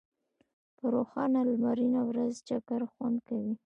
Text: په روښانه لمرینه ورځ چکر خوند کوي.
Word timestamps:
په 0.77 0.85
روښانه 0.93 1.39
لمرینه 1.49 2.01
ورځ 2.09 2.33
چکر 2.47 2.81
خوند 2.91 3.17
کوي. 3.27 3.53